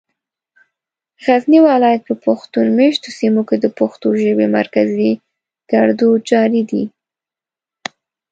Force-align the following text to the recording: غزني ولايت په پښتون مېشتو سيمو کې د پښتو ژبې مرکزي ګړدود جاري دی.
غزني 1.23 1.59
ولايت 1.69 2.01
په 2.07 2.15
پښتون 2.25 2.65
مېشتو 2.77 3.09
سيمو 3.19 3.41
کې 3.47 3.57
د 3.59 3.65
پښتو 3.79 4.07
ژبې 4.23 4.47
مرکزي 4.57 5.11
ګړدود 5.71 6.19
جاري 6.31 6.63
دی. 6.69 6.83